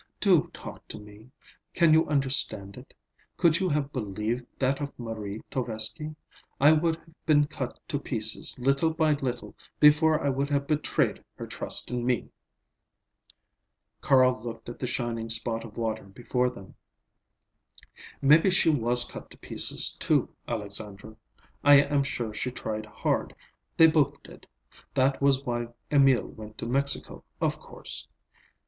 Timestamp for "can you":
1.75-2.07